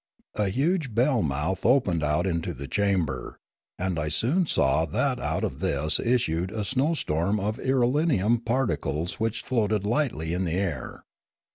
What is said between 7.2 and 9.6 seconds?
of irelium particles which